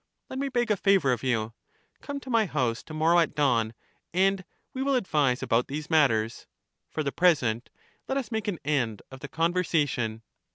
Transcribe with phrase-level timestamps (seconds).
[0.31, 1.53] Let me beg a favor of you:
[2.01, 3.75] come to my house to morrow at dawn,
[4.15, 4.43] and
[4.73, 6.47] we will advise about these matters.
[6.89, 7.69] For the present,
[8.07, 10.23] let us make an end of the conversation.